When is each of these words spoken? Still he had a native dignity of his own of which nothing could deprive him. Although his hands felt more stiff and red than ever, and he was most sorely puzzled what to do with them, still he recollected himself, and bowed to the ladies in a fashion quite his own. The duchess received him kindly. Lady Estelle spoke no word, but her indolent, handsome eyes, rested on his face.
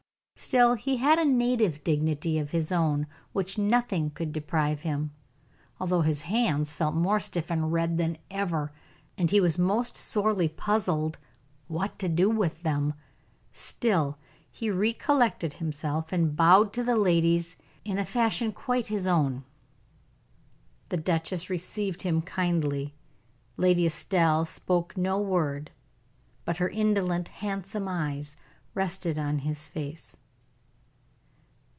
Still 0.33 0.73
he 0.73 0.97
had 0.97 1.19
a 1.19 1.23
native 1.23 1.83
dignity 1.83 2.39
of 2.39 2.49
his 2.49 2.71
own 2.71 3.01
of 3.03 3.07
which 3.31 3.59
nothing 3.59 4.09
could 4.09 4.33
deprive 4.33 4.81
him. 4.81 5.11
Although 5.79 6.01
his 6.01 6.23
hands 6.23 6.73
felt 6.73 6.95
more 6.95 7.19
stiff 7.19 7.51
and 7.51 7.71
red 7.71 7.99
than 7.99 8.17
ever, 8.31 8.71
and 9.19 9.29
he 9.29 9.39
was 9.39 9.59
most 9.59 9.95
sorely 9.95 10.49
puzzled 10.49 11.19
what 11.67 11.99
to 11.99 12.09
do 12.09 12.27
with 12.27 12.63
them, 12.63 12.95
still 13.53 14.17
he 14.51 14.71
recollected 14.71 15.53
himself, 15.53 16.11
and 16.11 16.35
bowed 16.35 16.73
to 16.73 16.83
the 16.83 16.95
ladies 16.97 17.55
in 17.85 17.99
a 17.99 18.03
fashion 18.05 18.51
quite 18.51 18.87
his 18.87 19.05
own. 19.05 19.43
The 20.89 20.97
duchess 20.97 21.51
received 21.51 22.01
him 22.01 22.19
kindly. 22.23 22.95
Lady 23.57 23.85
Estelle 23.85 24.45
spoke 24.45 24.97
no 24.97 25.19
word, 25.19 25.69
but 26.45 26.57
her 26.57 26.69
indolent, 26.69 27.27
handsome 27.27 27.87
eyes, 27.87 28.35
rested 28.73 29.19
on 29.19 29.39
his 29.39 29.67
face. 29.67 30.17